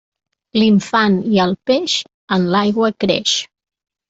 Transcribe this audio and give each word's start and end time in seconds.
L'infant 0.59 1.17
i 1.33 1.37
el 1.43 1.53
peix, 1.73 1.99
en 2.39 2.49
l'aigua 2.57 2.91
creix. 3.05 3.37